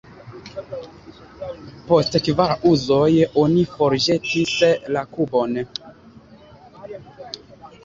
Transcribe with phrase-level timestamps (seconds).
[1.91, 3.11] Post kvar uzoj,
[3.43, 4.57] oni forĵetis
[4.97, 5.63] la kubon.